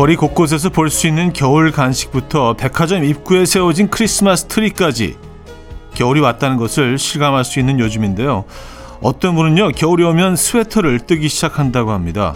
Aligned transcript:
거리 0.00 0.16
곳곳에서 0.16 0.70
볼 0.70 0.88
수 0.88 1.06
있는 1.06 1.30
겨울 1.34 1.70
간식부터 1.72 2.54
백화점 2.54 3.04
입구에 3.04 3.44
세워진 3.44 3.90
크리스마스 3.90 4.46
트리까지 4.46 5.18
겨울이 5.92 6.20
왔다는 6.20 6.56
것을 6.56 6.96
실감할 6.96 7.44
수 7.44 7.60
있는 7.60 7.78
요즘인데요. 7.78 8.46
어떤 9.02 9.34
분은요, 9.34 9.72
겨울이 9.72 10.02
오면 10.04 10.36
스웨터를 10.36 11.00
뜨기 11.00 11.28
시작한다고 11.28 11.90
합니다. 11.90 12.34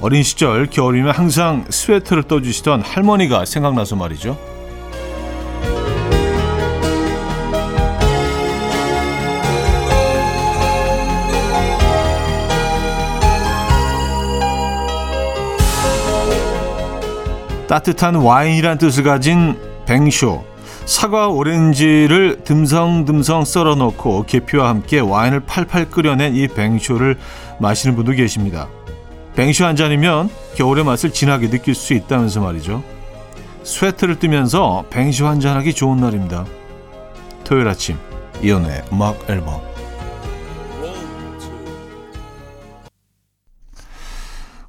어린 0.00 0.24
시절 0.24 0.66
겨울이면 0.66 1.14
항상 1.14 1.64
스웨터를 1.70 2.24
떠주시던 2.24 2.80
할머니가 2.80 3.44
생각나서 3.44 3.94
말이죠. 3.94 4.36
따뜻한 17.70 18.16
와인이란 18.16 18.78
뜻을 18.78 19.04
가진 19.04 19.56
뱅쇼. 19.86 20.44
사과 20.86 21.28
오렌지를 21.28 22.40
듬성듬성 22.42 23.44
썰어 23.44 23.76
넣고 23.76 24.24
계피와 24.26 24.68
함께 24.68 24.98
와인을 24.98 25.38
팔팔 25.46 25.88
끓여낸 25.90 26.34
이 26.34 26.48
뱅쇼를 26.48 27.16
마시는 27.60 27.94
분도 27.94 28.10
계십니다. 28.10 28.68
뱅쇼 29.36 29.66
한 29.66 29.76
잔이면 29.76 30.30
겨울의 30.56 30.82
맛을 30.84 31.12
진하게 31.12 31.48
느낄 31.48 31.76
수 31.76 31.94
있다면서 31.94 32.40
말이죠. 32.40 32.82
스웨터를 33.62 34.18
뜨면서 34.18 34.84
뱅쇼 34.90 35.28
한 35.28 35.38
잔하기 35.38 35.72
좋은 35.72 35.98
날입니다. 35.98 36.46
토요일 37.44 37.68
아침 37.68 37.96
이연의 38.42 38.82
음악 38.92 39.30
앨범 39.30 39.60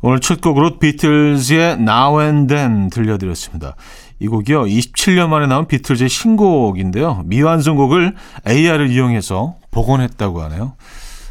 오늘 0.04 0.20
첫 0.20 0.42
곡으로 0.42 0.80
비틀즈의 0.80 1.74
Now 1.74 2.22
and 2.22 2.54
Then 2.54 2.90
들려드렸습니다. 2.90 3.76
이 4.20 4.28
곡이요. 4.28 4.64
27년 4.64 5.30
만에 5.30 5.46
나온 5.46 5.68
비틀즈의 5.68 6.10
신곡인데요. 6.10 7.22
미완성곡을 7.26 8.16
AR을 8.48 8.90
이용해서 8.90 9.56
복원했다고 9.70 10.42
하네요. 10.44 10.74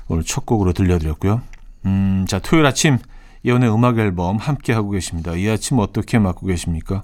오늘 0.08 0.22
첫 0.22 0.46
곡으로 0.46 0.72
들려드렸고요. 0.72 1.42
음, 1.86 2.26
자, 2.28 2.38
토요일 2.38 2.66
아침 2.66 2.98
이연의 3.42 3.72
음악 3.74 3.98
앨범 3.98 4.36
함께 4.36 4.72
하고 4.72 4.90
계십니다. 4.90 5.34
이 5.34 5.48
아침 5.48 5.78
어떻게 5.78 6.18
맞고 6.18 6.46
계십니까? 6.46 7.02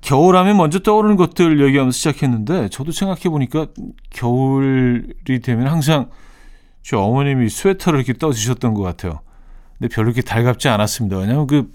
겨울하면 0.00 0.56
먼저 0.56 0.78
떠오르는 0.78 1.16
것들 1.16 1.60
얘기하면서 1.60 1.96
시작했는데 1.96 2.68
저도 2.68 2.92
생각해 2.92 3.22
보니까 3.24 3.66
겨울이 4.10 5.40
되면 5.42 5.66
항상 5.66 6.08
저 6.82 6.98
어머님이 6.98 7.48
스웨터를 7.48 7.98
이렇게 7.98 8.12
떠주셨던 8.14 8.74
것 8.74 8.82
같아요. 8.82 9.20
근데 9.80 9.92
별로 9.92 10.12
그렇게 10.12 10.20
달갑지 10.20 10.68
않았습니다. 10.68 11.16
왜냐하면 11.16 11.46
그 11.46 11.72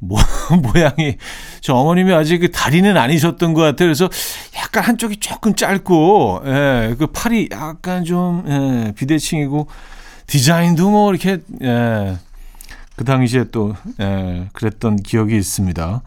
모, 0.00 0.16
모양이 0.74 1.16
저 1.60 1.74
어머님이 1.74 2.12
아직 2.12 2.40
그 2.40 2.50
다리는 2.50 2.96
아니셨던 2.96 3.54
것 3.54 3.62
같아요. 3.62 3.86
그래서 3.86 4.10
약간 4.56 4.82
한쪽이 4.82 5.18
조금 5.18 5.54
짧고 5.54 6.42
예, 6.44 6.96
그 6.98 7.06
팔이 7.06 7.50
약간 7.52 8.04
좀 8.04 8.44
예, 8.48 8.92
비대칭이고 8.96 9.68
디자인도 10.26 10.90
뭐 10.90 11.10
이렇게 11.10 11.38
예, 11.62 12.18
그 12.96 13.04
당시에 13.04 13.44
또 13.52 13.76
예, 14.00 14.48
그랬던 14.52 14.96
기억이 14.96 15.36
있습니다. 15.36 16.02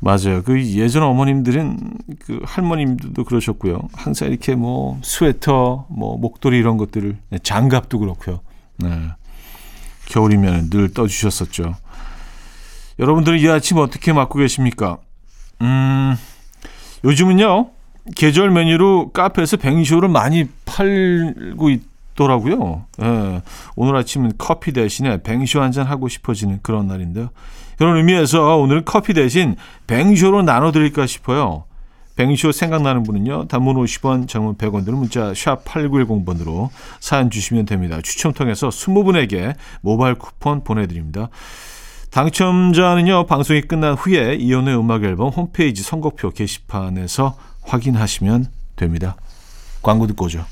맞아요. 0.00 0.44
그 0.44 0.64
예전 0.74 1.02
어머님들은 1.02 1.78
그 2.20 2.40
할머님들도 2.44 3.24
그러셨고요. 3.24 3.80
항상 3.94 4.28
이렇게 4.28 4.54
뭐 4.54 5.00
스웨터, 5.02 5.86
뭐 5.88 6.16
목도리 6.16 6.56
이런 6.56 6.76
것들을 6.76 7.16
장갑도 7.42 7.98
그렇고요. 7.98 8.38
네. 8.76 9.08
겨울이면 10.08 10.70
늘 10.70 10.92
떠주셨었죠. 10.92 11.74
여러분들은 12.98 13.38
이 13.38 13.48
아침 13.48 13.78
어떻게 13.78 14.12
맞고 14.12 14.38
계십니까? 14.38 14.98
음, 15.62 16.16
요즘은요, 17.04 17.70
계절 18.16 18.50
메뉴로 18.50 19.10
카페에서 19.12 19.58
뱅쇼를 19.58 20.08
많이 20.08 20.48
팔고 20.64 21.70
있더라고요. 21.70 22.86
예, 23.02 23.42
오늘 23.76 23.96
아침은 23.96 24.32
커피 24.38 24.72
대신에 24.72 25.22
뱅쇼 25.22 25.60
한 25.60 25.72
잔 25.72 25.86
하고 25.86 26.08
싶어지는 26.08 26.60
그런 26.62 26.88
날인데요. 26.88 27.28
그런 27.76 27.96
의미에서 27.98 28.56
오늘은 28.56 28.84
커피 28.84 29.14
대신 29.14 29.54
뱅쇼로 29.86 30.42
나눠드릴까 30.42 31.06
싶어요. 31.06 31.64
뱅쇼 32.18 32.50
생각나는 32.50 33.04
분은요. 33.04 33.46
단문 33.46 33.76
50원, 33.76 34.26
장문 34.26 34.56
100원 34.56 34.84
들은 34.84 34.98
문자 34.98 35.32
샵 35.34 35.64
8910번으로 35.64 36.68
사연 36.98 37.30
주시면 37.30 37.64
됩니다. 37.64 38.00
추첨 38.02 38.32
통해서 38.32 38.70
20분에게 38.70 39.54
모바일 39.82 40.16
쿠폰 40.16 40.64
보내드립니다. 40.64 41.28
당첨자는요. 42.10 43.26
방송이 43.26 43.60
끝난 43.60 43.94
후에 43.94 44.34
이연의 44.34 44.76
음악 44.76 45.04
앨범 45.04 45.28
홈페이지 45.28 45.84
선곡표 45.84 46.30
게시판에서 46.30 47.36
확인하시면 47.62 48.46
됩니다. 48.74 49.14
광고 49.82 50.08
듣고 50.08 50.24
오죠. 50.24 50.44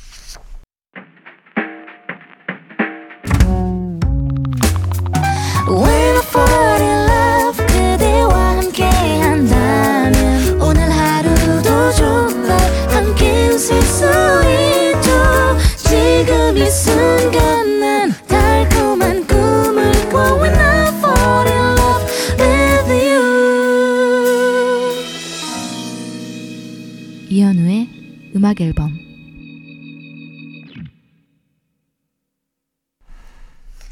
음악 28.47 28.61
앨범 28.61 28.97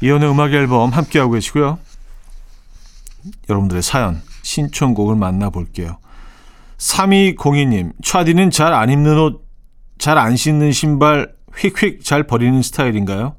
이연의 0.01 0.29
음악 0.31 0.53
앨범 0.53 0.91
함께하고 0.91 1.33
계시고요. 1.33 1.77
여러분들의 3.49 3.83
사연, 3.83 4.21
신청곡을 4.43 5.17
만나볼게요. 5.17 5.97
3202님, 6.77 7.91
차디는 8.01 8.49
잘 8.51 8.71
안 8.73 8.89
입는 8.89 9.19
옷, 9.19 9.45
잘 9.97 10.17
안 10.17 10.37
신는 10.37 10.71
신발 10.71 11.33
휙휙 11.57 12.05
잘 12.05 12.23
버리는 12.23 12.61
스타일인가요? 12.61 13.35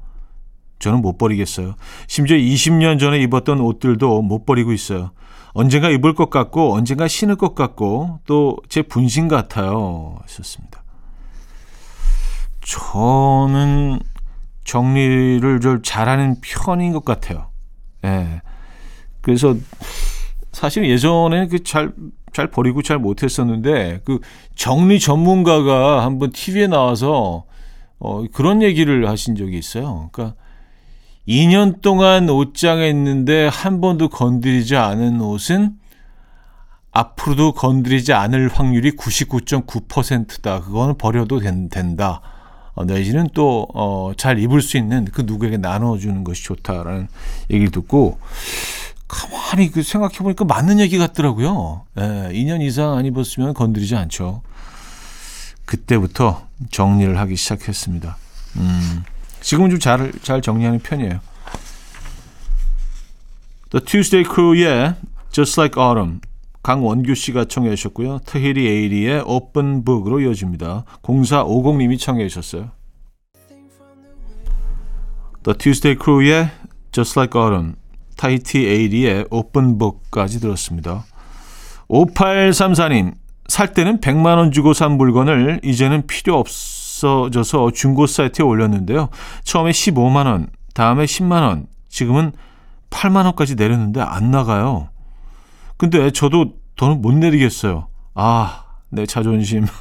저는 0.77 1.01
못 1.01 1.17
버리겠어요. 1.17 1.73
심지어 2.07 2.37
20년 2.37 2.99
전에 2.99 3.19
입었던 3.21 3.59
옷들도 3.59 4.21
못 4.21 4.45
버리고 4.45 4.71
있어요. 4.71 5.13
언젠가 5.53 5.89
입을 5.89 6.13
것 6.13 6.29
같고, 6.29 6.75
언젠가 6.75 7.07
신을 7.07 7.37
것 7.37 7.55
같고, 7.55 8.19
또 8.27 8.57
제 8.69 8.83
분신 8.83 9.27
같아요. 9.27 10.19
하셨습니다. 10.21 10.76
저는 12.67 13.99
정리를 14.65 15.59
좀 15.61 15.81
잘하는 15.81 16.41
편인 16.41 16.91
것 16.91 17.05
같아요. 17.05 17.49
예. 18.03 18.41
그래서 19.21 19.55
사실 20.51 20.89
예전에 20.89 21.47
그 21.47 21.63
잘 21.63 21.93
잘 22.37 22.51
버리고 22.51 22.83
잘 22.83 22.99
못했었는데 22.99 24.01
그 24.05 24.19
정리 24.53 24.99
전문가가 24.99 26.05
한번 26.05 26.31
TV에 26.31 26.67
나와서 26.67 27.45
어 27.97 28.25
그런 28.31 28.61
얘기를 28.61 29.09
하신 29.09 29.35
적이 29.35 29.57
있어요. 29.57 30.09
그러니까 30.11 30.39
2년 31.27 31.81
동안 31.81 32.29
옷장에 32.29 32.87
있는데 32.89 33.47
한 33.47 33.81
번도 33.81 34.09
건드리지 34.09 34.75
않은 34.75 35.19
옷은 35.19 35.77
앞으로도 36.91 37.53
건드리지 37.53 38.13
않을 38.13 38.49
확률이 38.49 38.91
99.9%다. 38.91 40.61
그거는 40.61 40.95
버려도 40.99 41.39
된, 41.39 41.69
된다. 41.69 42.21
어, 42.77 42.85
내지는 42.85 43.27
또, 43.33 43.67
어, 43.73 44.11
잘 44.15 44.37
입을 44.37 44.61
수 44.61 44.77
있는 44.77 45.05
그 45.05 45.23
누구에게 45.23 45.57
나눠주는 45.57 46.23
것이 46.23 46.43
좋다라는 46.43 47.07
얘기를 47.49 47.71
듣고, 47.71 48.19
가만히 49.07 49.71
그 49.71 49.81
생각해 49.81 50.19
보니까 50.19 50.45
맞는 50.45 50.79
얘기 50.79 50.99
같더라고요. 50.99 51.85
예, 51.97 52.01
2년 52.33 52.61
이상 52.61 52.93
안 52.93 53.05
입었으면 53.05 53.55
건드리지 53.55 53.95
않죠. 53.95 54.43
그때부터 55.65 56.47
정리를 56.69 57.17
하기 57.17 57.35
시작했습니다. 57.35 58.15
음, 58.57 59.03
지금은 59.41 59.71
좀 59.71 59.79
잘, 59.79 60.11
잘 60.21 60.43
정리하는 60.43 60.77
편이에요. 60.79 61.19
The 63.71 63.83
Tuesday 63.83 64.23
Crew의 64.23 64.93
Just 65.31 65.59
Like 65.59 65.81
Autumn 65.81 66.21
강원규 66.67 67.15
씨가 67.15 67.45
청해 67.45 67.73
주셨고요. 67.77 68.19
트히리 68.25 68.67
에이리의 68.67 69.23
오픈 69.25 69.85
북으로 69.85 70.19
이어집니다. 70.19 70.83
0450님이 71.01 71.97
청해 71.97 72.27
주셨어요. 72.27 72.71
The 75.43 75.57
Tuesday 75.57 75.97
Crew의 75.97 76.49
Just 76.91 77.17
Like 77.17 77.41
Autumn, 77.41 77.75
타이티 78.17 78.67
에이리의 78.67 79.27
Open 79.31 79.77
Book까지 79.77 80.41
들었습니다. 80.41 81.05
5834님, 81.87 83.13
살 83.47 83.71
때는 83.73 84.01
100만 84.01 84.35
원 84.35 84.51
주고 84.51 84.73
산 84.73 84.97
물건을 84.97 85.61
이제는 85.63 86.05
필요 86.05 86.37
없어져서 86.37 87.71
중고 87.71 88.07
사이트에 88.07 88.43
올렸는데요. 88.43 89.07
처음에 89.45 89.71
15만 89.71 90.25
원, 90.25 90.47
다음에 90.73 91.05
10만 91.05 91.43
원, 91.43 91.67
지금은 91.87 92.33
8만 92.89 93.23
원까지 93.23 93.55
내렸는데 93.55 94.01
안 94.01 94.31
나가요. 94.31 94.89
근데 95.77 96.11
저도 96.11 96.55
더는 96.75 97.01
못 97.01 97.13
내리겠어요. 97.13 97.87
아, 98.15 98.65
내 98.89 99.05
자존심. 99.05 99.65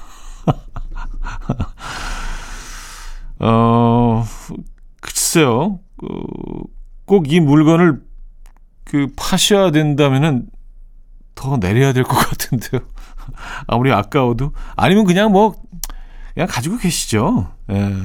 어, 3.39 4.25
글쎄요. 5.01 5.81
그, 5.99 6.07
꼭이 7.07 7.41
물건을 7.41 8.03
그 8.85 9.09
파셔야 9.17 9.71
된다면은 9.71 10.49
더 11.35 11.57
내려야 11.59 11.93
될 11.93 12.05
것 12.05 12.17
같은데요. 12.29 12.81
아무리 13.67 13.93
아까워도 13.93 14.53
아니면 14.77 15.05
그냥 15.05 15.33
뭐 15.33 15.57
그냥 16.35 16.49
가지고 16.49 16.79
계시죠. 16.79 17.53
예. 17.71 17.97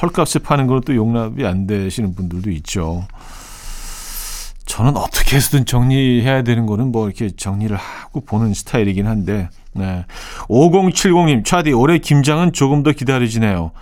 헐값에 0.00 0.40
파는 0.40 0.66
건 0.66 0.80
또 0.84 0.94
용납이 0.96 1.44
안 1.46 1.66
되시는 1.66 2.14
분들도 2.14 2.50
있죠. 2.52 3.06
저는 4.72 4.96
어떻게 4.96 5.36
해서든 5.36 5.66
정리해야 5.66 6.40
되는 6.44 6.64
거는 6.64 6.92
뭐 6.92 7.06
이렇게 7.06 7.28
정리를 7.28 7.76
하고 7.76 8.22
보는 8.22 8.54
스타일이긴 8.54 9.06
한데, 9.06 9.50
네. 9.74 10.06
5070님, 10.48 11.44
차디, 11.44 11.72
올해 11.72 11.98
김장은 11.98 12.54
조금 12.54 12.82
더 12.82 12.90
기다려지네요. 12.90 13.72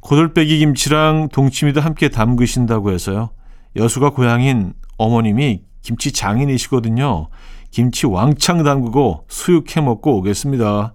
고들빼기 0.00 0.58
김치랑 0.58 1.28
동치미도 1.28 1.80
함께 1.80 2.08
담그신다고 2.08 2.90
해서요. 2.90 3.30
여수가 3.76 4.10
고향인 4.10 4.72
어머님이 4.98 5.62
김치 5.80 6.10
장인이시거든요. 6.10 7.28
김치 7.70 8.08
왕창 8.08 8.64
담그고 8.64 9.26
수육해 9.28 9.80
먹고 9.80 10.16
오겠습니다. 10.16 10.92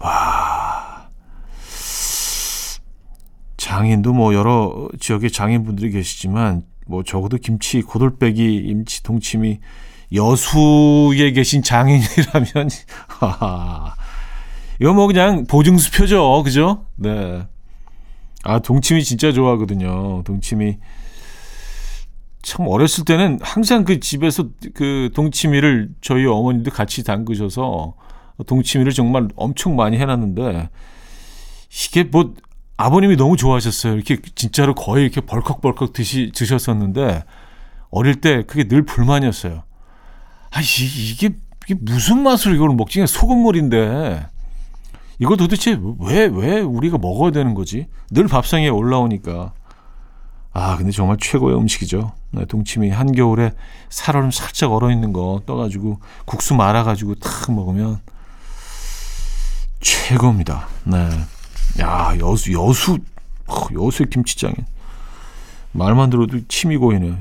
와. 0.00 1.08
장인도 3.56 4.12
뭐 4.12 4.34
여러 4.34 4.86
지역의 5.00 5.30
장인분들이 5.30 5.92
계시지만 5.92 6.64
뭐 6.88 7.02
적어도 7.02 7.36
김치 7.36 7.82
고돌빼기 7.82 8.62
김치 8.62 9.02
동치미 9.02 9.60
여수에 10.12 11.32
계신 11.32 11.62
장인이라면. 11.62 12.68
이거 14.80 14.94
뭐 14.94 15.06
그냥 15.06 15.44
보증수표죠. 15.46 16.42
그죠? 16.42 16.86
네. 16.96 17.46
아, 18.42 18.58
동치미 18.60 19.04
진짜 19.04 19.32
좋아하거든요. 19.32 20.22
동치미 20.24 20.78
참 22.42 22.66
어렸을 22.66 23.04
때는 23.04 23.38
항상 23.42 23.84
그 23.84 24.00
집에서 24.00 24.48
그 24.72 25.10
동치미를 25.14 25.90
저희 26.00 26.24
어머니도 26.24 26.70
같이 26.70 27.04
담그셔서 27.04 27.94
동치미를 28.46 28.92
정말 28.92 29.28
엄청 29.36 29.76
많이 29.76 29.98
해놨는데 29.98 30.70
이게 31.70 32.04
뭐 32.04 32.32
아버님이 32.78 33.16
너무 33.16 33.36
좋아하셨어요. 33.36 33.94
이렇게 33.94 34.18
진짜로 34.34 34.74
거의 34.74 35.04
이렇게 35.04 35.20
벌컥벌컥 35.20 35.92
드시, 35.92 36.30
드셨었는데 36.34 37.24
어릴 37.90 38.20
때 38.20 38.44
그게 38.44 38.68
늘 38.68 38.84
불만이었어요. 38.84 39.64
아, 40.50 40.60
이, 40.60 41.10
이게, 41.10 41.30
이게 41.64 41.74
무슨 41.80 42.22
맛으로 42.22 42.54
이걸 42.54 42.70
먹지? 42.70 43.04
소금물인데. 43.06 44.26
이거 45.18 45.36
도대체 45.36 45.78
왜, 45.98 46.26
왜 46.26 46.60
우리가 46.60 46.98
먹어야 46.98 47.32
되는 47.32 47.52
거지? 47.54 47.88
늘 48.10 48.28
밥상에 48.28 48.68
올라오니까. 48.68 49.52
아, 50.52 50.76
근데 50.76 50.92
정말 50.92 51.16
최고의 51.20 51.56
음식이죠. 51.58 52.12
네, 52.30 52.44
동치미 52.44 52.90
한겨울에 52.90 53.52
살얼음 53.90 54.30
살짝 54.30 54.72
얼어 54.72 54.92
있는 54.92 55.12
거 55.12 55.42
떠가지고 55.46 55.98
국수 56.24 56.54
말아가지고 56.54 57.16
탁 57.16 57.52
먹으면 57.52 58.00
최고입니다. 59.80 60.68
네. 60.84 61.08
야, 61.80 62.14
여수, 62.18 62.52
여수, 62.52 62.98
여수의 63.72 64.10
김치장에. 64.10 64.54
말만 65.72 66.10
들어도 66.10 66.40
침이 66.48 66.76
고이네요. 66.76 67.16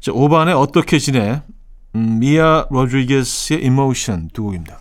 자, 0.00 0.12
5반에 0.12 0.58
어떻게 0.58 0.98
지내? 0.98 1.42
음, 1.94 2.18
미아 2.18 2.66
로드리게스의 2.70 3.64
Emotion 3.64 4.30
두 4.32 4.44
곡입니다. 4.44 4.80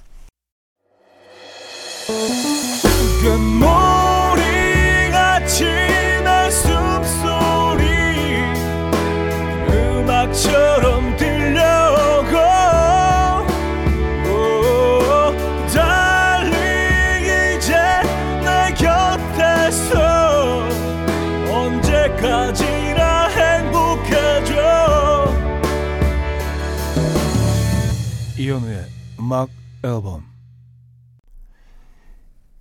이현우의 28.41 28.85
음악 29.19 29.49
앨범 29.83 30.23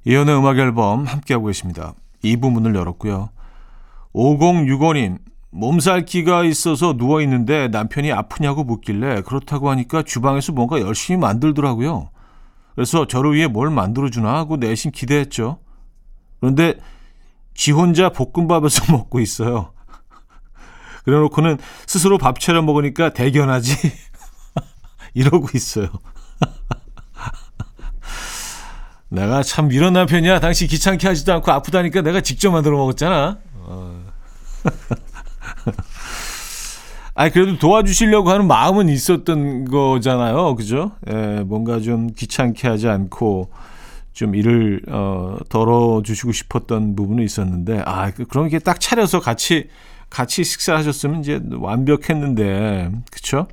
이현우의 0.04 0.38
음악 0.38 0.58
앨범 0.58 1.06
함께하고 1.06 1.46
계십니다. 1.46 1.94
이 2.22 2.36
부분을 2.36 2.74
열었고요. 2.74 3.30
5065님 4.14 5.18
몸살기가 5.48 6.44
있어서 6.44 6.98
누워 6.98 7.22
있는데 7.22 7.68
남편이 7.68 8.12
아프냐고 8.12 8.62
묻길래 8.62 9.22
그렇다고 9.22 9.70
하니까 9.70 10.02
주방에서 10.02 10.52
뭔가 10.52 10.82
열심히 10.82 11.18
만들더라고요. 11.18 12.10
그래서 12.74 13.06
저를 13.06 13.32
위해 13.32 13.46
뭘 13.46 13.70
만들어주나 13.70 14.34
하고 14.34 14.58
내심 14.58 14.90
기대했죠. 14.90 15.60
그런데 16.40 16.74
지 17.54 17.72
혼자 17.72 18.10
볶음밥에서 18.10 18.92
먹고 18.92 19.18
있어요. 19.18 19.72
그래 21.04 21.18
놓고는 21.18 21.56
스스로 21.86 22.18
밥 22.18 22.38
차려 22.38 22.60
먹으니까 22.60 23.14
대견하지. 23.14 24.09
이러고 25.14 25.48
있어요. 25.54 25.88
내가 29.08 29.42
참 29.42 29.72
이런 29.72 29.94
남편이야. 29.94 30.40
당신 30.40 30.68
귀찮게 30.68 31.08
하지도 31.08 31.32
않고 31.34 31.50
아프다니까 31.50 32.02
내가 32.02 32.20
직접 32.20 32.52
만들어 32.52 32.76
먹었잖아. 32.76 33.38
어. 33.54 34.04
아니 37.14 37.32
그래도 37.32 37.58
도와주시려고 37.58 38.30
하는 38.30 38.46
마음은 38.46 38.88
있었던 38.88 39.64
거잖아요, 39.66 40.54
그죠? 40.54 40.92
예, 41.10 41.42
뭔가 41.44 41.80
좀 41.80 42.12
귀찮게 42.12 42.68
하지 42.68 42.88
않고 42.88 43.50
좀 44.12 44.34
일을 44.34 44.82
어, 44.88 45.36
덜어주시고 45.48 46.32
싶었던 46.32 46.94
부분은 46.94 47.24
있었는데, 47.24 47.82
아 47.84 48.10
그, 48.12 48.24
그럼 48.24 48.46
이게 48.46 48.58
딱 48.58 48.80
차려서 48.80 49.20
같이 49.20 49.68
같이 50.08 50.44
식사하셨으면 50.44 51.20
이제 51.20 51.40
완벽했는데, 51.50 52.90
그렇죠? 53.10 53.48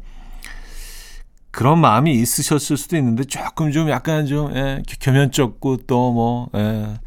그런 1.58 1.80
마음이 1.80 2.14
있으셨을 2.14 2.78
수도 2.78 2.98
있는데 2.98 3.24
조금 3.24 3.72
좀 3.72 3.90
약간 3.90 4.28
좀 4.28 4.56
예, 4.56 4.84
겸연쩍고 5.00 5.78
또뭐 5.88 6.50
예, 6.56 7.00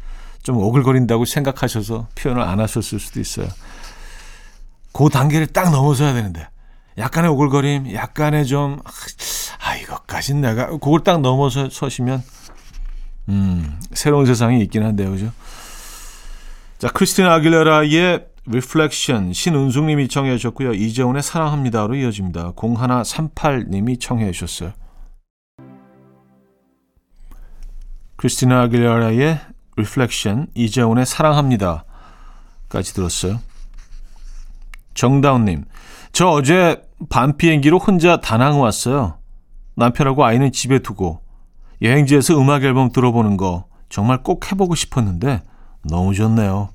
좀 0.43 0.57
오글거린다고 0.57 1.23
생각하셔서 1.23 2.09
표현을 2.15 2.41
안 2.41 2.59
하셨을 2.59 2.99
수도 2.99 3.21
있어요. 3.21 3.47
그 4.91 5.07
단계를 5.07 5.47
딱 5.47 5.71
넘어서야 5.71 6.13
되는데 6.13 6.49
약간의 6.97 7.31
오글거림, 7.31 7.93
약간의 7.93 8.45
좀 8.45 8.79
아 9.63 9.75
이것까진 9.75 10.41
내가 10.41 10.67
그걸 10.67 11.01
딱 11.03 11.21
넘어서 11.21 11.69
서시면 11.69 12.21
음 13.29 13.79
새로운 13.93 14.25
세상이 14.25 14.59
있긴 14.63 14.83
한데요, 14.83 15.11
그죠? 15.11 15.31
자 16.77 16.89
크리스티나 16.89 17.35
아길레라의 17.35 18.25
Reflection 18.51 19.31
신은숙님이 19.31 20.09
청해 20.09 20.35
주셨고요. 20.37 20.73
이재훈의 20.73 21.23
사랑합니다로 21.23 21.95
이어집니다. 21.95 22.51
0138님이 22.51 23.99
청해 23.99 24.31
주셨어요. 24.31 24.73
크리스티나 28.17 28.63
아길레라의 28.63 29.39
Reflection 29.77 30.47
이재훈의 30.53 31.05
사랑합니다까지 31.05 32.93
들었어요. 32.93 33.39
정다운님, 34.93 35.63
저 36.11 36.27
어제 36.27 36.83
밤 37.09 37.37
비행기로 37.37 37.79
혼자 37.79 38.19
다낭 38.19 38.59
왔어요. 38.59 39.17
남편하고 39.75 40.25
아이는 40.25 40.51
집에 40.51 40.79
두고 40.79 41.21
여행지에서 41.81 42.37
음악 42.37 42.63
앨범 42.63 42.91
들어보는 42.91 43.37
거 43.37 43.65
정말 43.87 44.21
꼭 44.21 44.51
해보고 44.51 44.75
싶었는데 44.75 45.41
너무 45.83 46.13
좋네요. 46.13 46.69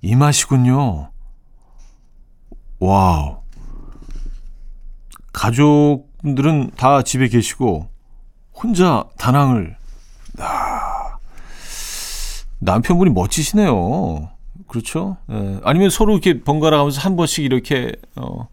이 0.00 0.16
맛이군요. 0.16 1.10
Wow. 2.78 3.38
가족분들은 5.32 6.72
다 6.76 7.02
집에 7.02 7.28
계시고 7.28 7.88
혼자 8.52 9.04
다낭을 9.18 9.76
아, 10.38 11.18
남편분이 12.58 13.10
멋지시네요. 13.12 14.30
그렇죠? 14.66 15.16
예. 15.30 15.60
아니면 15.64 15.90
서로 15.90 16.12
이렇게 16.12 16.42
번갈아 16.42 16.76
가면서 16.78 17.00
한 17.00 17.16
번씩 17.16 17.44
이렇게 17.44 17.92
어 18.16 18.48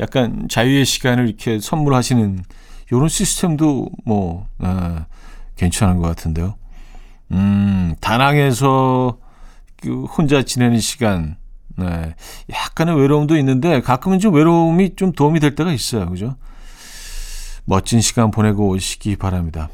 약간 0.00 0.48
자유의 0.48 0.84
시간을 0.84 1.28
이렇게 1.28 1.60
선물하시는 1.60 2.42
요런 2.92 3.08
시스템도 3.08 3.90
뭐 4.04 4.46
예, 4.62 5.04
괜찮은 5.56 5.98
것 5.98 6.08
같은데요. 6.08 6.56
음, 7.32 7.94
다낭에서 8.00 9.18
그 9.76 10.04
혼자 10.04 10.42
지내는 10.42 10.80
시간 10.80 11.36
네. 11.76 12.14
약간의 12.52 12.98
외로움도 12.98 13.36
있는데 13.38 13.80
가끔은 13.80 14.18
좀 14.18 14.34
외로움이 14.34 14.96
좀 14.96 15.12
도움이 15.12 15.40
될 15.40 15.54
때가 15.54 15.72
있어요. 15.72 16.08
그죠? 16.08 16.36
멋진 17.64 18.00
시간 18.00 18.30
보내고 18.30 18.68
오시기 18.68 19.16
바랍니다. 19.16 19.68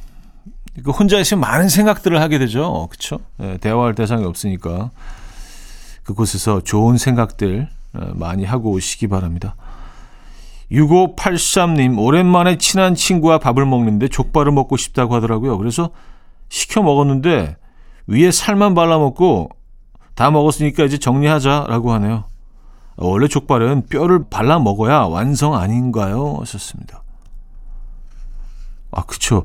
그 0.84 0.92
혼자 0.92 1.18
있으면 1.18 1.40
많은 1.40 1.68
생각들을 1.68 2.20
하게 2.20 2.38
되죠. 2.38 2.88
그렇죠? 2.90 3.20
네, 3.36 3.58
대화할 3.58 3.94
대상이 3.94 4.24
없으니까 4.24 4.90
그곳에서 6.04 6.60
좋은 6.60 6.96
생각들 6.96 7.68
어, 7.92 8.12
많이 8.14 8.44
하고 8.44 8.70
오시기 8.70 9.08
바랍니다. 9.08 9.56
6583님, 10.70 11.98
오랜만에 11.98 12.56
친한 12.56 12.94
친구와 12.94 13.38
밥을 13.38 13.66
먹는데 13.66 14.08
족발을 14.08 14.52
먹고 14.52 14.76
싶다고 14.76 15.16
하더라고요. 15.16 15.58
그래서 15.58 15.90
시켜 16.48 16.82
먹었는데 16.82 17.56
위에 18.06 18.30
살만 18.30 18.74
발라먹고 18.74 19.50
다 20.20 20.30
먹었으니까 20.30 20.84
이제 20.84 20.98
정리하자라고 20.98 21.94
하네요. 21.94 22.24
원래 22.96 23.26
족발은 23.26 23.86
뼈를 23.86 24.28
발라 24.28 24.58
먹어야 24.58 24.98
완성 25.04 25.54
아닌가요? 25.54 26.36
하셨습니다. 26.40 27.02
아, 28.90 29.02
그쵸. 29.04 29.42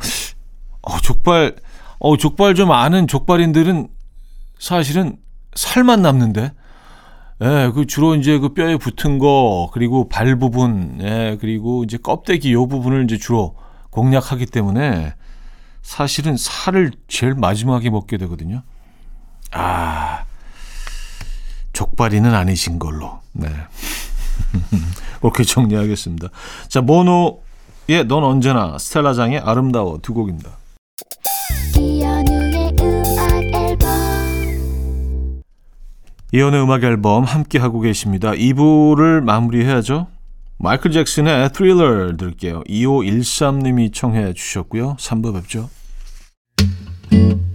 어, 0.81 0.97
족발, 0.99 1.55
어, 1.99 2.17
족발 2.17 2.55
좀 2.55 2.73
아는 2.73 3.07
족발인들은 3.07 3.87
사실은 4.59 5.15
살만 5.53 6.01
남는데. 6.01 6.51
예, 7.41 7.71
그 7.73 7.87
주로 7.87 8.13
이제 8.15 8.37
그 8.37 8.49
뼈에 8.49 8.75
붙은 8.75 9.17
거, 9.17 9.69
그리고 9.71 10.09
발 10.09 10.37
부분, 10.37 10.97
예, 10.99 11.37
그리고 11.39 11.85
이제 11.85 11.97
껍데기 11.97 12.51
요 12.51 12.67
부분을 12.67 13.05
이제 13.05 13.17
주로 13.17 13.55
공략하기 13.91 14.47
때문에 14.47 15.13
사실은 15.83 16.35
살을 16.35 16.91
제일 17.07 17.33
마지막에 17.33 17.89
먹게 17.89 18.17
되거든요. 18.17 18.63
아, 19.53 20.25
족발이는 21.75 22.33
아니신 22.33 22.79
걸로. 22.79 23.19
네. 23.33 23.49
그렇게 25.21 25.43
정리하겠습니다. 25.43 26.29
자, 26.67 26.81
모노의 26.81 28.07
넌 28.07 28.23
언제나 28.23 28.77
스텔라장의 28.77 29.39
아름다워 29.39 29.99
두 30.01 30.13
곡입니다. 30.13 30.51
이연의 36.33 36.63
음악 36.63 36.83
앨범 36.83 37.23
함께 37.23 37.59
하고 37.59 37.79
계십니다. 37.79 38.31
2부를 38.31 39.21
마무리해야죠. 39.21 40.07
마이클 40.57 40.91
잭슨의 40.91 41.49
Thriller 41.53 42.17
들게요. 42.17 42.63
2513님이 42.63 43.93
청해 43.93 44.33
주셨고요. 44.33 44.95
3부 44.97 45.33
뵙죠. 45.33 45.69
And 47.11 47.54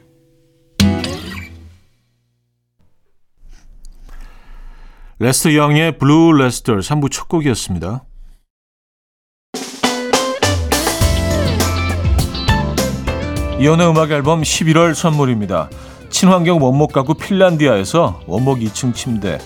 Lester 5.21 5.53
Young의 5.53 5.99
Blue 5.99 6.31
Lester 6.31 6.77
3부 6.77 7.11
첫 7.11 7.27
곡이었습니다. 7.27 8.03
이현우의 13.59 13.87
음악 13.87 14.09
앨범 14.09 14.41
11월 14.41 14.95
선물입니다. 14.95 15.69
친환경 16.09 16.59
원목 16.59 16.91
가구 16.91 17.13
핀란디아에서 17.13 18.21
원목 18.25 18.61
2층 18.61 18.95
침대, 18.95 19.37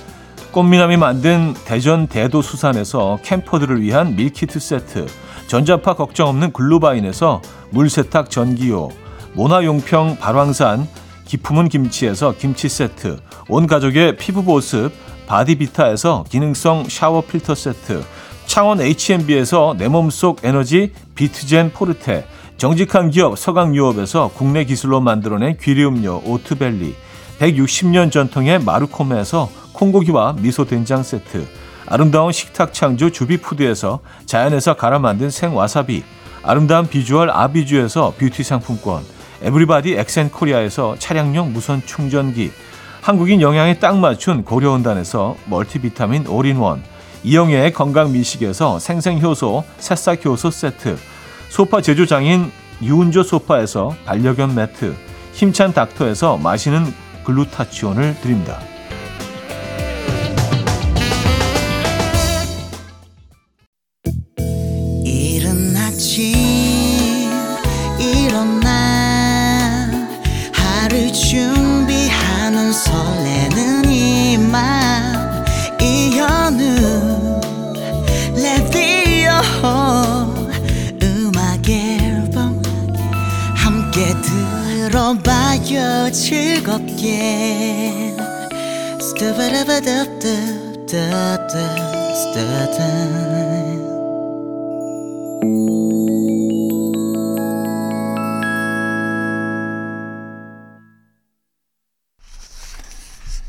꽃미남이 0.53 0.95
만든 0.95 1.53
대전 1.65 2.07
대도 2.07 2.41
수산에서 2.41 3.19
캠퍼들을 3.21 3.81
위한 3.81 4.15
밀키트 4.15 4.57
세트, 4.57 5.07
전자파 5.47 5.95
걱정 5.95 6.29
없는 6.29 6.53
글루바인에서 6.53 7.41
물세탁 7.71 8.29
전기요, 8.29 8.91
모나용평 9.33 10.19
발왕산 10.21 10.87
기품은 11.25 11.67
김치에서 11.67 12.33
김치 12.37 12.69
세트, 12.69 13.17
온 13.49 13.67
가족의 13.67 14.15
피부 14.15 14.45
보습 14.45 14.93
바디비타에서 15.27 16.25
기능성 16.29 16.89
샤워 16.89 17.21
필터 17.21 17.55
세트, 17.55 18.03
창원 18.45 18.81
H&B에서 18.81 19.75
내 19.77 19.87
몸속 19.87 20.43
에너지 20.43 20.91
비트젠 21.15 21.71
포르테, 21.73 22.27
정직한 22.57 23.09
기업 23.09 23.37
서강유업에서 23.37 24.31
국내 24.33 24.63
기술로 24.63 25.01
만들어낸 25.01 25.57
귀리음료 25.57 26.21
오트벨리 26.25 26.95
160년 27.39 28.11
전통의 28.11 28.59
마르코메에서 28.59 29.49
콩고기와 29.73 30.37
미소된장 30.39 31.03
세트 31.03 31.45
아름다운 31.85 32.31
식탁 32.31 32.73
창조 32.73 33.09
주비푸드에서 33.09 33.99
자연에서 34.25 34.75
갈아 34.75 34.99
만든 34.99 35.29
생와사비 35.29 36.03
아름다운 36.43 36.87
비주얼 36.87 37.29
아비주에서 37.29 38.13
뷰티 38.17 38.43
상품권 38.43 39.03
에브리바디 39.41 39.95
엑센코리아에서 39.95 40.95
차량용 40.97 41.51
무선 41.51 41.85
충전기 41.85 42.51
한국인 43.05 43.39
영양에 43.39 43.77
딱 43.77 43.99
맞춘 43.99 44.43
고려은단에서 44.43 45.35
멀티비타민 45.45 46.25
올인원 46.25 46.81
이영애의 47.23 47.71
건강 47.71 48.11
미식에서 48.11 48.79
생생효소 48.79 49.63
새싹효소 49.77 50.49
세트 50.49 50.97
소파 51.49 51.81
제조장인 51.81 52.51
유운조 52.81 53.21
소파에서 53.21 53.95
반려견 54.05 54.55
매트, 54.55 54.95
힘찬 55.33 55.71
닥터에서 55.71 56.37
마시는 56.37 56.91
글루타치온을 57.25 58.15
드립니다. 58.21 58.59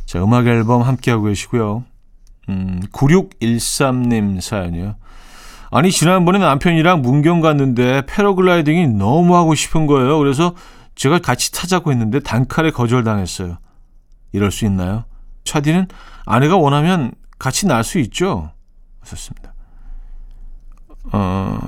자, 0.06 0.23
음악 0.23 0.46
앨범 0.46 0.82
함께하고 0.82 1.25
계시고요. 1.25 1.85
음, 2.49 2.80
9613님 2.92 4.40
사연이요. 4.40 4.94
아니, 5.73 5.90
지난번에 5.90 6.38
남편이랑 6.38 7.02
문경 7.02 7.40
갔는데 7.40 8.02
패러글라이딩이 8.06 8.87
너무 8.87 9.35
하고 9.35 9.56
싶은 9.56 9.87
거예요. 9.87 10.16
그래서 10.18 10.54
제가 10.94 11.18
같이 11.18 11.50
타자고 11.50 11.90
했는데 11.90 12.20
단칼에 12.20 12.70
거절당했어요. 12.70 13.58
이럴 14.32 14.52
수 14.52 14.64
있나요? 14.64 15.04
차디는 15.46 15.88
아내가 16.26 16.56
원하면 16.56 17.12
같이 17.38 17.66
날 17.66 17.82
수 17.84 17.98
있죠? 18.00 18.50
하셨습니다. 19.00 19.54
어, 21.12 21.58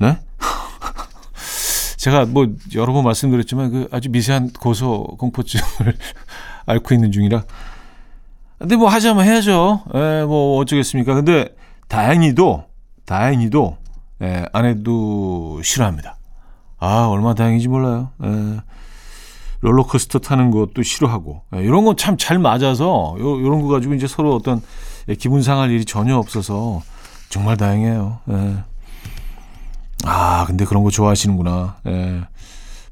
네? 0.00 0.18
제가 1.96 2.26
뭐 2.26 2.46
여러 2.74 2.92
번 2.92 3.04
말씀드렸지만 3.04 3.70
그 3.70 3.88
아주 3.92 4.10
미세한 4.10 4.50
고소 4.52 5.04
공포증을 5.18 5.96
앓고 6.66 6.94
있는 6.94 7.12
중이라. 7.12 7.44
근데 8.58 8.76
뭐 8.76 8.88
하자면 8.88 9.24
해야죠. 9.24 9.84
에, 9.94 10.20
예, 10.20 10.24
뭐 10.24 10.58
어쩌겠습니까. 10.58 11.14
근데 11.14 11.54
다행히도 11.86 12.64
다행히도 13.04 13.76
에, 14.22 14.44
아내도 14.52 15.60
싫어합니다. 15.62 16.16
아, 16.78 17.06
얼마나 17.08 17.34
다행인지 17.34 17.68
몰라요. 17.68 18.10
예. 18.24 18.60
롤러코스터 19.60 20.20
타는 20.20 20.50
것도 20.50 20.82
싫어하고 20.82 21.42
예, 21.56 21.62
이런 21.62 21.84
건 21.84 21.96
참 21.96 22.16
잘 22.16 22.38
맞아서 22.38 23.16
요, 23.18 23.40
요런 23.42 23.62
거 23.62 23.68
가지고 23.68 23.94
이제 23.94 24.06
서로 24.06 24.34
어떤 24.34 24.62
기분 25.18 25.42
상할 25.42 25.70
일이 25.70 25.84
전혀 25.84 26.16
없어서 26.16 26.82
정말 27.28 27.56
다행이에요. 27.56 28.20
예. 28.30 28.56
아, 30.04 30.44
근데 30.46 30.64
그런 30.64 30.84
거 30.84 30.90
좋아하시는구나. 30.90 31.76
예. 31.86 32.22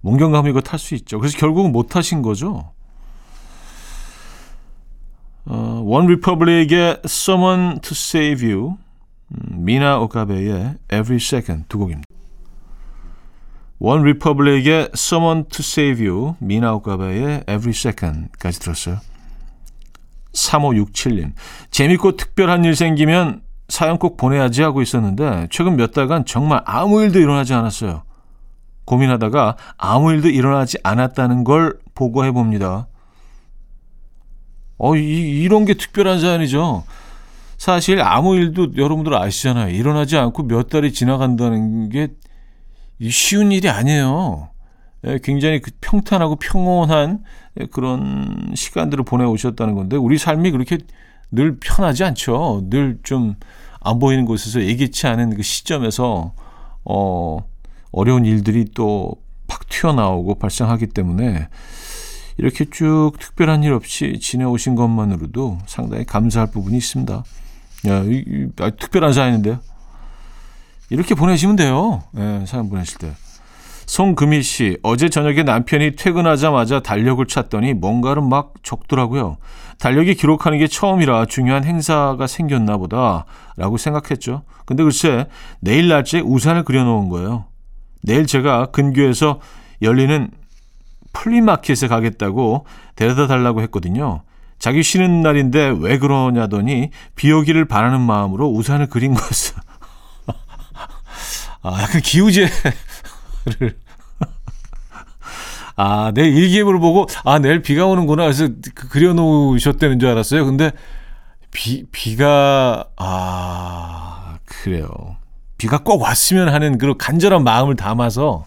몽경감 0.01 0.47
이거 0.49 0.61
탈 0.61 0.79
수 0.79 0.95
있죠. 0.97 1.19
그래서 1.19 1.39
결국은 1.39 1.73
못 1.73 1.89
타신 1.89 2.23
거죠. 2.23 2.73
어, 5.45 5.83
OneRepublic의 5.85 7.03
Someone 7.05 7.81
to 7.81 7.93
Save 7.93 8.53
You 8.53 8.77
음, 9.33 9.65
미나 9.65 9.99
오카베의 10.01 10.75
Every 10.93 11.17
Second 11.17 11.65
두 11.69 11.79
곡입니다. 11.79 12.06
OneRepublic의 13.79 14.91
Someone 14.95 15.45
to 15.45 15.61
Save 15.61 16.07
You, 16.07 16.35
미나 16.39 16.75
오카베의 16.75 17.45
Every 17.49 17.71
Second까지 17.71 18.61
들었어요. 18.61 18.99
3567님. 20.33 21.33
재밌고 21.71 22.17
특별한 22.17 22.65
일 22.65 22.75
생기면 22.75 23.43
사연 23.69 23.99
꼭 23.99 24.17
보내야지 24.17 24.63
하고 24.63 24.81
있었는데 24.81 25.49
최근 25.51 25.77
몇 25.77 25.93
달간 25.93 26.25
정말 26.25 26.63
아무 26.65 27.03
일도 27.03 27.19
일어나지 27.19 27.53
않았어요. 27.53 28.03
고민하다가 28.85 29.57
아무 29.77 30.13
일도 30.13 30.29
일어나지 30.29 30.79
않았다는 30.83 31.45
걸 31.45 31.79
보고해 31.95 32.31
봅니다. 32.31 32.87
어, 34.79 34.95
이, 34.95 35.01
이런 35.43 35.65
게 35.65 35.75
특별한 35.75 36.21
사연이죠. 36.21 36.85
사실 37.59 38.01
아무 38.03 38.37
일도 38.37 38.77
여러분들 38.77 39.15
아시잖아요. 39.15 39.75
일어나지 39.75 40.17
않고 40.17 40.45
몇 40.45 40.69
달이 40.69 40.93
지나간다는 40.93 41.89
게 41.89 42.09
쉬운 43.11 43.53
일이 43.53 43.69
아니에요. 43.69 44.51
예, 45.07 45.19
굉장히 45.23 45.61
그 45.61 45.71
평탄하고 45.81 46.37
평온한 46.37 47.25
그런 47.71 48.53
시간들을 48.55 49.05
보내오셨다는 49.05 49.75
건데 49.75 49.97
우리 49.97 50.19
삶이 50.19 50.51
그렇게 50.51 50.79
늘 51.31 51.59
편하지 51.61 52.05
않죠. 52.05 52.63
늘 52.71 52.99
좀 53.03 53.35
안 53.81 54.01
보이는 54.01 54.25
곳에서 54.25 54.63
예기치 54.63 55.07
않은 55.07 55.37
그 55.37 55.43
시점에서 55.43 56.33
어 56.85 57.39
어려운 57.93 58.25
일들이 58.25 58.65
또 58.75 59.17
팍 59.47 59.69
튀어나오고 59.69 60.37
발생하기 60.37 60.89
때문에 60.89 61.49
이렇게 62.37 62.65
쭉 62.69 63.13
특별한 63.21 63.63
일 63.63 63.73
없이 63.75 64.19
지내오신 64.21 64.75
것만으로도 64.75 65.59
상당히 65.67 66.05
감사할 66.05 66.51
부분이 66.51 66.77
있습니다. 66.77 67.25
야, 67.87 68.03
이, 68.03 68.25
이, 68.27 68.49
아, 68.59 68.71
특별한 68.71 69.13
사연인데요. 69.13 69.61
이렇게 70.91 71.15
보내시면 71.15 71.57
돼요. 71.57 72.03
예, 72.17 72.45
사연 72.47 72.69
보내실 72.69 72.99
때. 72.99 73.13
송금희 73.87 74.43
씨, 74.43 74.79
어제 74.83 75.09
저녁에 75.09 75.45
남편이 75.45 75.95
퇴근하자마자 75.95 76.81
달력을 76.81 77.25
찾더니 77.27 77.73
뭔가를 77.75 78.21
막 78.23 78.55
적더라고요. 78.63 79.37
달력이 79.79 80.15
기록하는 80.15 80.59
게 80.59 80.67
처음이라 80.67 81.27
중요한 81.27 81.65
행사가 81.65 82.27
생겼나 82.27 82.79
보다 82.79 83.27
라고 83.57 83.77
생각했죠. 83.77 84.43
근데 84.65 84.83
글쎄, 84.83 85.29
내일 85.61 85.89
날짜에 85.89 86.21
우산을 86.21 86.65
그려놓은 86.65 87.09
거예요. 87.09 87.45
내일 88.03 88.27
제가 88.27 88.67
근교에서 88.67 89.41
열리는 89.83 90.31
플리마켓에 91.13 91.87
가겠다고 91.87 92.67
데려다 92.97 93.27
달라고 93.27 93.63
했거든요. 93.63 94.23
자기 94.59 94.83
쉬는 94.83 95.21
날인데 95.21 95.75
왜 95.79 95.99
그러냐더니 95.99 96.91
비 97.15 97.31
오기를 97.31 97.67
바라는 97.67 98.01
마음으로 98.01 98.49
우산을 98.49 98.89
그린 98.89 99.15
거였어. 99.15 99.61
아, 101.67 101.83
약간 101.83 102.01
기우제 102.01 102.49
를 103.59 103.77
아, 105.75 106.13
내 106.15 106.23
일기예보를 106.29 106.79
보고 106.79 107.07
아, 107.25 107.41
내일 107.41 107.61
비가 107.61 107.87
오는구나. 107.87 108.23
그래서 108.23 108.49
그 108.75 108.89
그려 108.89 109.13
놓으셨다는 109.15 109.99
줄 109.99 110.09
알았어요. 110.09 110.47
근데 110.47 110.71
비 111.51 111.85
비가 111.91 112.85
아, 112.97 114.39
그래요. 114.45 115.17
비가 115.59 115.79
꼭 115.79 116.03
왔으면 116.03 116.51
하는 116.51 116.79
그런 116.79 116.97
간절한 116.97 117.43
마음을 117.43 117.75
담아서 117.75 118.47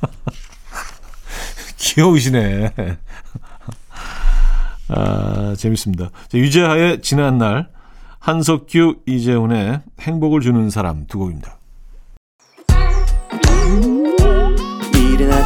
귀여우시네. 1.76 2.72
아, 4.88 5.54
재밌습니다. 5.58 6.10
유재하의 6.32 7.02
지난 7.02 7.36
날 7.36 7.68
한석규 8.20 9.00
이재훈의 9.06 9.82
행복을 10.00 10.40
주는 10.40 10.70
사람 10.70 11.06
두 11.06 11.18
곡입니다. 11.18 11.57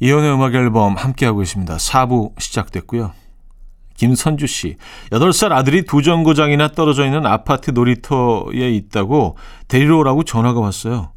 이연의 0.00 0.34
음악 0.34 0.54
앨범 0.54 0.94
함께하고 0.94 1.42
있습니다. 1.42 1.76
4부 1.76 2.38
시작됐고요. 2.40 3.12
김선주 3.96 4.46
씨, 4.46 4.76
8살 5.10 5.52
아들이 5.52 5.84
두 5.84 6.02
정거장이나 6.02 6.68
떨어져 6.68 7.06
있는 7.06 7.24
아파트 7.24 7.70
놀이터에 7.70 8.70
있다고 8.70 9.38
데리러 9.68 9.98
오라고 9.98 10.22
전화가 10.22 10.60
왔어요. 10.60 11.12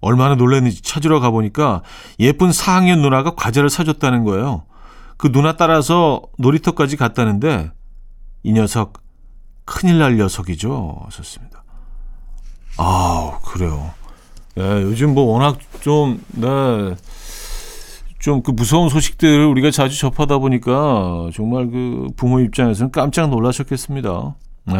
얼마나 0.00 0.34
놀랐는지 0.34 0.82
찾으러 0.82 1.20
가보니까 1.20 1.82
예쁜 2.18 2.48
4학년 2.50 3.00
누나가 3.00 3.34
과자를 3.34 3.68
사줬다는 3.68 4.24
거예요. 4.24 4.64
그 5.18 5.30
누나 5.30 5.56
따라서 5.56 6.22
놀이터까지 6.38 6.96
갔다는데 6.96 7.70
이 8.42 8.52
녀석 8.52 9.02
큰일 9.64 9.98
날 9.98 10.16
녀석이죠. 10.16 11.06
좋습니다. 11.10 11.62
아 12.78 13.38
그래요. 13.44 13.92
네, 14.54 14.82
요즘 14.82 15.14
뭐 15.14 15.24
워낙 15.32 15.58
좀, 15.80 16.22
네. 16.28 16.48
좀 18.22 18.42
그 18.42 18.52
무서운 18.52 18.88
소식들을 18.88 19.44
우리가 19.46 19.72
자주 19.72 19.98
접하다 19.98 20.38
보니까 20.38 21.28
정말 21.34 21.68
그 21.68 22.06
부모 22.16 22.38
입장에서는 22.38 22.92
깜짝 22.92 23.28
놀라셨겠습니다. 23.28 24.36
네. 24.66 24.74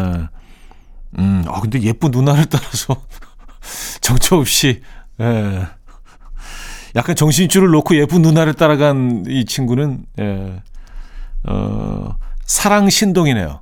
음, 1.19 1.45
아, 1.49 1.61
근데 1.61 1.83
예쁜 1.83 2.13
누나를 2.13 2.47
따라서 2.47 2.97
정처 4.01 4.37
없이, 4.37 4.81
예. 5.21 5.25
네. 5.25 5.67
약간 6.95 7.17
정신줄을 7.17 7.69
놓고 7.69 7.97
예쁜 7.97 8.23
누나를 8.23 8.55
따라간 8.55 9.25
이 9.27 9.45
친구는, 9.45 10.07
예. 10.21 10.63
어, 11.45 12.17
사랑 12.47 12.89
신동이네요. 12.89 13.61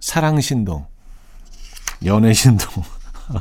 사랑 0.00 0.40
신동. 0.40 0.84
연애 2.04 2.34
신동. 2.34 2.68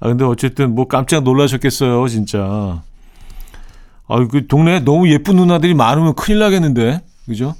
아, 0.00 0.08
근데 0.08 0.24
어쨌든 0.24 0.74
뭐 0.74 0.86
깜짝 0.86 1.22
놀라셨겠어요, 1.22 2.06
진짜. 2.08 2.82
아, 4.12 4.26
그 4.26 4.46
동네에 4.46 4.80
너무 4.80 5.08
예쁜 5.08 5.36
누나들이 5.36 5.72
많으면 5.72 6.14
큰일 6.14 6.38
나겠는데. 6.38 7.00
그죠? 7.24 7.54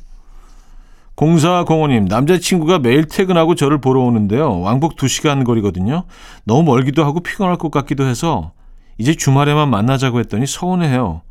공사공원님, 1.14 2.04
남자친구가 2.06 2.78
매일 2.78 3.06
퇴근하고 3.06 3.54
저를 3.54 3.80
보러 3.80 4.02
오는데요. 4.02 4.60
왕복 4.60 4.96
2시간 4.96 5.44
거리거든요. 5.44 6.04
너무 6.44 6.62
멀기도 6.62 7.04
하고 7.04 7.20
피곤할 7.20 7.56
것 7.56 7.70
같기도 7.70 8.04
해서 8.04 8.52
이제 8.98 9.14
주말에만 9.14 9.70
만나자고 9.70 10.20
했더니 10.20 10.46
서운해요. 10.46 11.22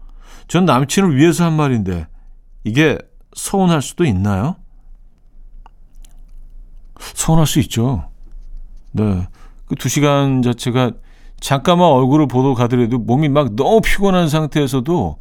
전 0.48 0.66
남친을 0.66 1.16
위해서 1.16 1.46
한 1.46 1.54
말인데 1.54 2.08
이게 2.64 2.98
서운할 3.36 3.84
수도 3.84 4.06
있나요? 4.06 4.56
서운할 7.00 7.46
수 7.46 7.60
있죠. 7.60 8.06
네. 8.92 9.28
그 9.68 9.76
2시간 9.76 10.44
자체가 10.44 10.92
잠깐만 11.42 11.88
얼굴을 11.90 12.28
보러 12.28 12.54
가더라도 12.54 13.00
몸이 13.00 13.28
막 13.28 13.56
너무 13.56 13.82
피곤한 13.82 14.30
상태에서도 14.30 15.18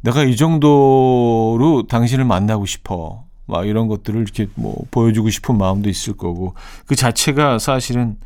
내가 0.00 0.22
이 0.22 0.36
정도로 0.36 1.86
당신을 1.88 2.24
만나고 2.24 2.64
싶어. 2.66 3.24
막 3.48 3.66
이런 3.66 3.86
것들을 3.88 4.20
이렇게 4.22 4.48
뭐 4.54 4.76
보여주고 4.90 5.30
싶은 5.30 5.56
마음도 5.58 5.88
있을 5.88 6.16
거고 6.16 6.54
그 6.86 6.96
자체가 6.96 7.58
사실은 7.58 8.16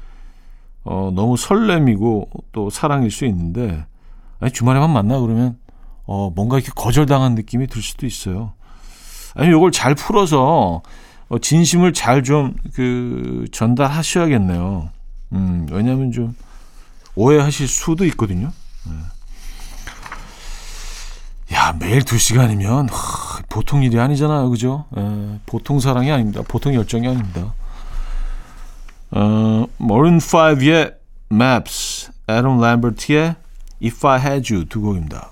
어 0.84 1.10
너무 1.14 1.36
설렘이고 1.36 2.28
또 2.52 2.70
사랑일 2.70 3.10
수 3.10 3.26
있는데 3.26 3.84
아니 4.38 4.50
주말에만 4.52 4.90
만나 4.90 5.18
그러면 5.20 5.58
어 6.06 6.30
뭔가 6.34 6.56
이렇게 6.56 6.72
거절당한 6.74 7.34
느낌이 7.34 7.66
들 7.66 7.82
수도 7.82 8.06
있어요. 8.06 8.52
아니 9.34 9.48
이걸 9.50 9.70
잘 9.72 9.94
풀어서 9.94 10.82
어 11.28 11.38
진심을 11.38 11.92
잘 11.92 12.22
좀 12.22 12.54
그 12.74 13.44
전달하셔야겠네요. 13.52 14.88
음 15.32 15.66
왜냐하면 15.70 16.12
좀 16.12 16.34
오해하실 17.20 17.68
수도 17.68 18.06
있거든요. 18.06 18.50
네. 18.86 18.92
야, 21.54 21.76
매일 21.78 22.02
두 22.02 22.16
시간이면 22.16 22.88
하, 22.88 23.42
보통 23.50 23.82
일이 23.82 24.00
아니잖아요. 24.00 24.48
그죠? 24.48 24.86
에, 24.96 25.38
보통 25.44 25.80
사랑이 25.80 26.10
아닙니다. 26.10 26.40
보통 26.48 26.74
열정이 26.74 27.06
아닙니다. 27.06 27.52
어, 29.10 29.66
머른 29.76 30.16
5의 30.18 30.94
Maps, 31.30 32.10
애덤 32.26 32.58
램버트의 32.58 33.36
If 33.82 34.06
I 34.06 34.20
Had 34.20 34.54
You 34.54 34.66
두 34.66 34.80
곡입니다. 34.80 35.30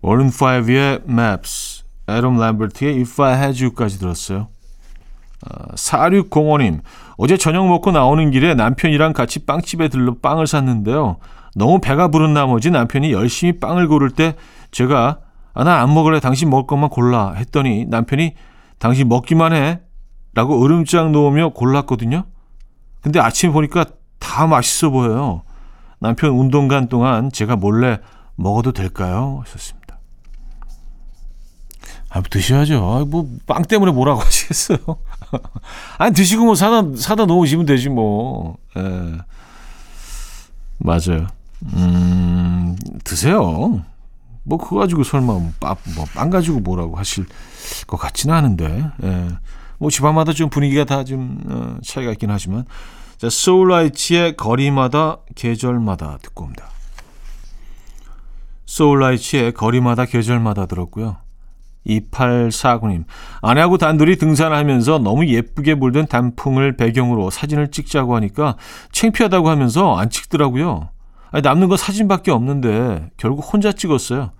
머른 0.00 0.30
5의 0.30 1.06
Maps, 1.06 1.84
애덤 2.08 2.38
램버트의 2.38 2.94
If 3.00 3.22
I 3.22 3.38
Had 3.38 3.62
You까지 3.62 3.98
들었어요. 3.98 4.53
4605님, 5.74 6.80
어제 7.16 7.36
저녁 7.36 7.66
먹고 7.68 7.90
나오는 7.90 8.30
길에 8.30 8.54
남편이랑 8.54 9.12
같이 9.12 9.44
빵집에 9.46 9.88
들러 9.88 10.14
빵을 10.20 10.46
샀는데요. 10.46 11.16
너무 11.54 11.80
배가 11.80 12.08
부른 12.08 12.34
나머지 12.34 12.70
남편이 12.70 13.12
열심히 13.12 13.58
빵을 13.60 13.88
고를 13.88 14.10
때 14.10 14.34
제가 14.70 15.18
아, 15.56 15.62
나 15.62 15.80
안 15.80 15.94
먹을래. 15.94 16.18
당신 16.18 16.50
먹을 16.50 16.66
것만 16.66 16.90
골라. 16.90 17.32
했더니 17.34 17.84
남편이 17.86 18.34
당신 18.78 19.08
먹기만 19.08 19.52
해. 19.52 19.80
라고 20.34 20.60
얼음장 20.60 21.12
놓으며 21.12 21.50
골랐거든요. 21.50 22.24
근데 23.00 23.20
아침에 23.20 23.52
보니까 23.52 23.84
다 24.18 24.48
맛있어 24.48 24.90
보여요. 24.90 25.42
남편 26.00 26.30
운동 26.30 26.66
간 26.66 26.88
동안 26.88 27.30
제가 27.30 27.54
몰래 27.54 27.98
먹어도 28.34 28.72
될까요? 28.72 29.42
하셨습니다. 29.44 29.98
아, 32.10 32.20
드셔야죠. 32.20 33.06
뭐, 33.08 33.28
빵 33.46 33.62
때문에 33.62 33.92
뭐라고 33.92 34.20
하시겠어요? 34.26 34.78
아니, 35.98 36.14
드시고 36.14 36.44
뭐 36.44 36.54
사다, 36.54 36.96
사다 36.96 37.26
놓으시면 37.26 37.66
되지, 37.66 37.88
뭐. 37.88 38.56
예. 38.76 39.18
맞아요. 40.78 41.26
음, 41.74 42.76
드세요. 43.04 43.82
뭐, 44.42 44.58
그거 44.58 44.76
가지고 44.76 45.04
설마, 45.04 45.26
뭐, 45.26 45.52
빵, 45.60 45.76
뭐, 45.94 46.04
빵 46.14 46.30
가지고 46.30 46.60
뭐라고 46.60 46.96
하실 46.96 47.26
것 47.86 47.96
같지는 47.96 48.34
않은데, 48.34 48.84
예. 49.02 49.28
뭐, 49.78 49.90
집안마다 49.90 50.32
좀 50.32 50.50
분위기가 50.50 50.84
다 50.84 51.04
좀, 51.04 51.40
어, 51.48 51.78
차이가 51.82 52.12
있긴 52.12 52.30
하지만. 52.30 52.64
자, 53.16 53.30
소울라이츠의 53.30 54.36
거리마다, 54.36 55.18
계절마다 55.34 56.18
듣고 56.22 56.44
옵니다. 56.44 56.68
소울라이츠의 58.66 59.52
거리마다, 59.52 60.04
계절마다 60.04 60.66
들었고요. 60.66 61.23
2849님, 61.86 63.04
아내하고 63.42 63.78
단둘이 63.78 64.16
등산하면서 64.16 64.98
너무 64.98 65.26
예쁘게 65.26 65.74
물든 65.74 66.06
단풍을 66.06 66.76
배경으로 66.76 67.30
사진을 67.30 67.70
찍자고 67.70 68.16
하니까 68.16 68.56
창피하다고 68.92 69.48
하면서 69.48 69.96
안 69.96 70.10
찍더라고요. 70.10 70.88
아니, 71.30 71.42
남는 71.42 71.68
거 71.68 71.76
사진밖에 71.76 72.30
없는데 72.30 73.10
결국 73.16 73.40
혼자 73.52 73.72
찍었어요. 73.72 74.32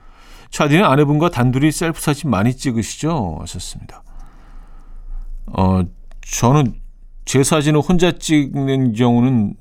차디는 0.51 0.85
아내분과 0.85 1.31
단둘이 1.31 1.73
셀프 1.73 2.01
사진 2.01 2.31
많이 2.31 2.55
찍으시죠? 2.57 3.39
하셨습니다. 3.41 4.03
어, 5.47 5.83
저는 6.23 6.75
제 7.25 7.43
사진을 7.43 7.81
혼자 7.81 8.13
찍는 8.13 8.93
경우는 8.95 9.55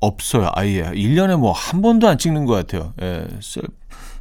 없어요. 0.00 0.50
아예. 0.54 0.82
1년에 0.92 1.38
뭐 1.38 1.52
한 1.52 1.82
번도 1.82 2.08
안 2.08 2.18
찍는 2.18 2.46
것 2.46 2.54
같아요. 2.54 2.92
예, 3.02 3.26
셀, 3.40 3.62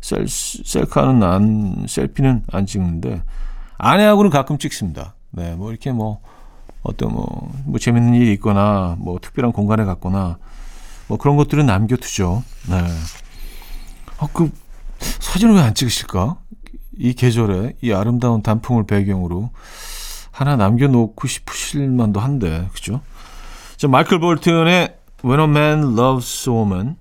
셀, 0.03 0.27
셀카는 0.27 1.23
안, 1.23 1.85
셀피는 1.87 2.43
안 2.51 2.65
찍는데, 2.65 3.23
아내하고는 3.77 4.29
가끔 4.31 4.57
찍습니다. 4.57 5.15
네, 5.31 5.55
뭐 5.55 5.71
이렇게 5.71 5.91
뭐, 5.93 6.19
어떤 6.81 7.13
뭐, 7.13 7.49
뭐 7.65 7.79
재밌는 7.79 8.13
일이 8.13 8.33
있거나, 8.33 8.97
뭐 8.99 9.17
특별한 9.21 9.53
공간에 9.53 9.85
갔거나, 9.85 10.37
뭐 11.07 11.17
그런 11.17 11.37
것들은 11.37 11.65
남겨두죠. 11.65 12.43
네. 12.69 12.83
어, 14.17 14.27
그, 14.33 14.51
사진을 14.99 15.55
왜 15.55 15.61
안 15.61 15.73
찍으실까? 15.73 16.37
이 16.97 17.13
계절에 17.13 17.73
이 17.81 17.93
아름다운 17.93 18.43
단풍을 18.43 18.85
배경으로 18.85 19.51
하나 20.31 20.57
남겨놓고 20.57 21.27
싶으실 21.27 21.89
만도 21.89 22.19
한데, 22.19 22.67
그죠? 22.73 22.99
자, 23.77 23.87
마이클 23.87 24.19
볼튼의 24.19 24.97
When 25.23 25.39
a 25.39 25.45
Man 25.45 25.97
Loves 25.97 26.49
a 26.49 26.53
Woman, 26.53 26.97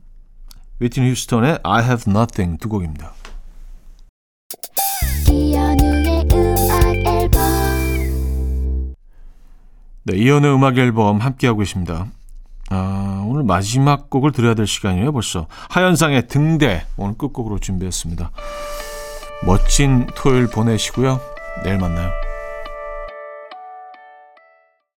위트니 0.83 1.11
휴스턴의 1.11 1.61
I 1.62 1.85
Have 1.85 2.11
Nothing 2.11 2.59
두 2.59 2.68
곡입니다. 2.68 3.12
네, 10.05 10.16
이연의 10.16 10.53
음악 10.53 10.79
앨범 10.79 11.18
함께하고 11.18 11.61
계십니다. 11.61 12.07
아, 12.71 13.25
오늘 13.29 13.45
마지막 13.45 14.11
곡을 14.11 14.33
들어야 14.33 14.55
될 14.55 14.66
시간이에요, 14.66 15.12
벌써. 15.12 15.47
하현상의 15.71 16.27
등대, 16.27 16.85
오늘 16.97 17.16
끝곡으로 17.16 17.61
준비했습니다. 17.61 18.33
멋진 19.47 20.09
토요일 20.16 20.49
보내시고요. 20.49 21.21
내일 21.62 21.79
만나요. 21.79 22.11